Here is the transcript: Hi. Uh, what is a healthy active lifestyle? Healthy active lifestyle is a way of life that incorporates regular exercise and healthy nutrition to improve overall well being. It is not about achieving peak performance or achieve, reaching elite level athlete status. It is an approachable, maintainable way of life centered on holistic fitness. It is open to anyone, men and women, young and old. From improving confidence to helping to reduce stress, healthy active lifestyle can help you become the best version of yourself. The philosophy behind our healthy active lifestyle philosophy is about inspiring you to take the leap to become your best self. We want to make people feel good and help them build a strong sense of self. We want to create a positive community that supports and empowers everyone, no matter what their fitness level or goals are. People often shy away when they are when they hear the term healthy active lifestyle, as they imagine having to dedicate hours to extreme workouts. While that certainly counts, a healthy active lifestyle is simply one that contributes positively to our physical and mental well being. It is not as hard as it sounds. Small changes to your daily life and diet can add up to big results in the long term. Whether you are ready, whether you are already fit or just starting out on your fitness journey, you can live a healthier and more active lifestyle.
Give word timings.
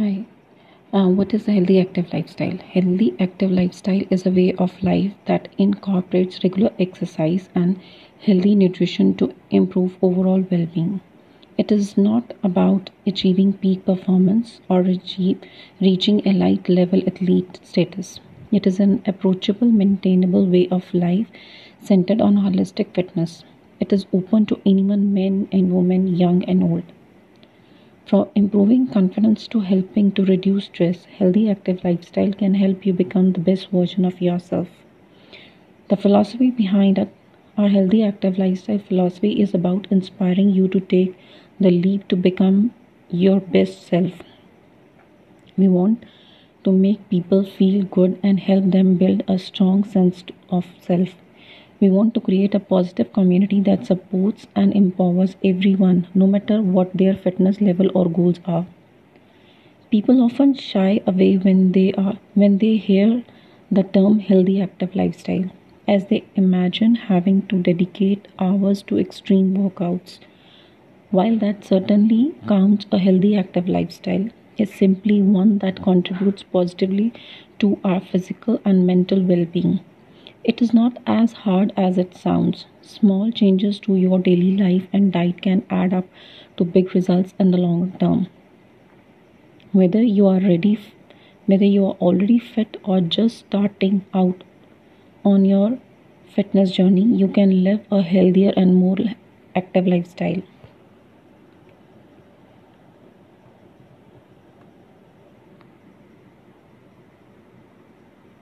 Hi. 0.00 0.24
Uh, 0.94 1.08
what 1.08 1.34
is 1.34 1.46
a 1.46 1.52
healthy 1.52 1.78
active 1.78 2.10
lifestyle? 2.10 2.56
Healthy 2.56 3.14
active 3.20 3.50
lifestyle 3.50 4.02
is 4.08 4.24
a 4.24 4.30
way 4.30 4.54
of 4.54 4.82
life 4.82 5.12
that 5.26 5.48
incorporates 5.58 6.42
regular 6.42 6.70
exercise 6.78 7.50
and 7.54 7.78
healthy 8.18 8.54
nutrition 8.54 9.14
to 9.16 9.34
improve 9.50 9.98
overall 10.00 10.40
well 10.50 10.64
being. 10.64 11.02
It 11.58 11.70
is 11.70 11.98
not 11.98 12.32
about 12.42 12.88
achieving 13.06 13.52
peak 13.52 13.84
performance 13.84 14.62
or 14.70 14.80
achieve, 14.80 15.42
reaching 15.82 16.24
elite 16.24 16.70
level 16.70 17.02
athlete 17.06 17.60
status. 17.62 18.20
It 18.50 18.66
is 18.66 18.80
an 18.80 19.02
approachable, 19.06 19.70
maintainable 19.70 20.46
way 20.46 20.66
of 20.68 20.94
life 20.94 21.26
centered 21.82 22.22
on 22.22 22.36
holistic 22.36 22.94
fitness. 22.94 23.44
It 23.80 23.92
is 23.92 24.06
open 24.14 24.46
to 24.46 24.62
anyone, 24.64 25.12
men 25.12 25.46
and 25.52 25.70
women, 25.76 26.16
young 26.16 26.42
and 26.44 26.62
old. 26.62 26.84
From 28.10 28.28
improving 28.34 28.88
confidence 28.88 29.46
to 29.46 29.60
helping 29.60 30.10
to 30.12 30.24
reduce 30.24 30.64
stress, 30.64 31.04
healthy 31.04 31.48
active 31.48 31.84
lifestyle 31.84 32.32
can 32.32 32.54
help 32.54 32.84
you 32.84 32.92
become 32.92 33.30
the 33.30 33.38
best 33.38 33.70
version 33.70 34.04
of 34.04 34.20
yourself. 34.20 34.66
The 35.86 35.96
philosophy 35.96 36.50
behind 36.50 36.98
our 37.56 37.68
healthy 37.68 38.02
active 38.02 38.36
lifestyle 38.36 38.80
philosophy 38.80 39.40
is 39.40 39.54
about 39.54 39.86
inspiring 39.92 40.50
you 40.50 40.66
to 40.66 40.80
take 40.80 41.16
the 41.60 41.70
leap 41.70 42.08
to 42.08 42.16
become 42.16 42.74
your 43.10 43.38
best 43.38 43.86
self. 43.86 44.24
We 45.56 45.68
want 45.68 46.04
to 46.64 46.72
make 46.72 47.08
people 47.10 47.44
feel 47.44 47.84
good 47.84 48.18
and 48.24 48.40
help 48.40 48.72
them 48.72 48.96
build 48.96 49.22
a 49.28 49.38
strong 49.38 49.84
sense 49.84 50.24
of 50.48 50.66
self. 50.80 51.10
We 51.80 51.90
want 51.90 52.14
to 52.14 52.20
create 52.20 52.54
a 52.54 52.60
positive 52.60 53.12
community 53.12 53.60
that 53.62 53.84
supports 53.86 54.46
and 54.54 54.72
empowers 54.72 55.34
everyone, 55.42 56.06
no 56.14 56.28
matter 56.28 56.62
what 56.62 56.92
their 56.94 57.14
fitness 57.16 57.60
level 57.60 57.90
or 57.92 58.08
goals 58.08 58.38
are. 58.44 58.66
People 59.90 60.22
often 60.22 60.54
shy 60.54 61.00
away 61.06 61.36
when 61.36 61.72
they 61.72 61.92
are 61.94 62.18
when 62.34 62.58
they 62.58 62.76
hear 62.76 63.24
the 63.70 63.82
term 63.82 64.20
healthy 64.20 64.60
active 64.62 64.94
lifestyle, 64.94 65.50
as 65.88 66.06
they 66.06 66.24
imagine 66.34 66.94
having 66.94 67.42
to 67.48 67.58
dedicate 67.60 68.28
hours 68.38 68.82
to 68.82 68.98
extreme 68.98 69.54
workouts. 69.54 70.18
While 71.10 71.36
that 71.38 71.64
certainly 71.64 72.34
counts, 72.48 72.86
a 72.92 72.98
healthy 72.98 73.36
active 73.36 73.68
lifestyle 73.68 74.28
is 74.56 74.72
simply 74.72 75.20
one 75.20 75.58
that 75.58 75.82
contributes 75.82 76.42
positively 76.42 77.12
to 77.58 77.78
our 77.84 78.00
physical 78.00 78.60
and 78.64 78.86
mental 78.86 79.22
well 79.22 79.44
being. 79.44 79.80
It 80.42 80.62
is 80.62 80.72
not 80.72 80.96
as 81.06 81.32
hard 81.32 81.72
as 81.76 81.98
it 81.98 82.14
sounds. 82.14 82.64
Small 82.80 83.30
changes 83.30 83.78
to 83.80 83.94
your 83.94 84.18
daily 84.18 84.56
life 84.56 84.86
and 84.92 85.12
diet 85.12 85.42
can 85.42 85.64
add 85.68 85.92
up 85.92 86.06
to 86.56 86.64
big 86.64 86.94
results 86.94 87.34
in 87.38 87.50
the 87.50 87.58
long 87.58 87.92
term. 88.00 88.26
Whether 89.72 90.02
you 90.02 90.26
are 90.26 90.40
ready, 90.40 90.78
whether 91.46 91.66
you 91.66 91.84
are 91.84 91.96
already 92.00 92.38
fit 92.38 92.78
or 92.84 93.00
just 93.00 93.38
starting 93.38 94.04
out 94.14 94.42
on 95.24 95.44
your 95.44 95.78
fitness 96.34 96.70
journey, 96.70 97.04
you 97.04 97.28
can 97.28 97.62
live 97.62 97.80
a 97.90 98.00
healthier 98.02 98.52
and 98.56 98.74
more 98.76 98.96
active 99.54 99.86
lifestyle. 99.86 100.42